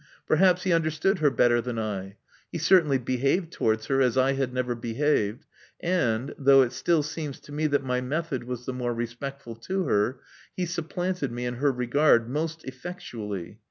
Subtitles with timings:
[0.25, 2.17] Perhaps he understood her better than I.
[2.51, 5.45] He certainly behaved towards her as I had never behaved;
[5.79, 9.83] and, though it still seems to me that my method was the more respectful to
[9.83, 10.21] her,
[10.57, 13.59] he supplanted me in her regard most effectually.